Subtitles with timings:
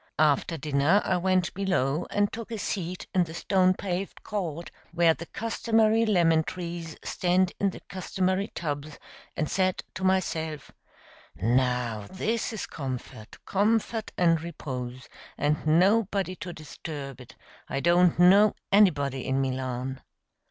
[0.17, 5.13] After dinner I went below and took a seat in the stone paved court, where
[5.13, 8.97] the customary lemon trees stand in the customary tubs,
[9.37, 10.71] and said to myself,
[11.35, 17.35] "Now this is comfort, comfort and repose, and nobody to disturb it;
[17.69, 20.01] I do not know anybody in Milan."